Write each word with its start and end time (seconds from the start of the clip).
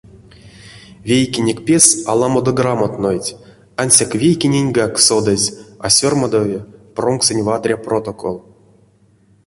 Вейкенек 1.09 1.59
пес 1.67 1.85
аламодо 2.11 2.51
грамотнойть, 2.59 3.35
ансяк 3.81 4.11
вейкененьгак, 4.21 4.93
содазь, 5.07 5.47
а 5.85 5.87
сёрмадови 5.97 6.59
промксонь 6.95 7.45
вадря 7.47 7.77
протокол. 7.85 8.35